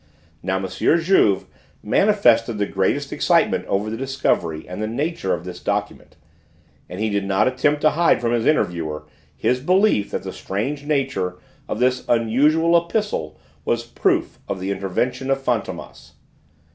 Now 0.41 0.55
M. 0.57 0.67
Juve 0.67 1.45
manifested 1.83 2.57
the 2.57 2.65
greatest 2.65 3.13
excitement 3.13 3.67
over 3.67 3.91
the 3.91 3.97
discovery 3.97 4.67
and 4.67 4.81
the 4.81 4.87
nature 4.87 5.31
of 5.35 5.45
this 5.45 5.59
document; 5.59 6.15
and 6.89 6.99
he 6.99 7.11
did 7.11 7.23
not 7.23 7.47
attempt 7.47 7.81
to 7.81 7.91
hide 7.91 8.19
from 8.19 8.31
his 8.31 8.47
interviewer 8.47 9.03
his 9.37 9.59
belief 9.59 10.09
that 10.09 10.23
the 10.23 10.33
strange 10.33 10.85
nature 10.85 11.35
of 11.69 11.77
this 11.79 12.03
unusual 12.09 12.75
epistle 12.75 13.39
was 13.63 13.83
proof 13.83 14.39
of 14.47 14.59
the 14.59 14.71
intervention 14.71 15.29
of 15.29 15.37
Fantômas. 15.37 16.13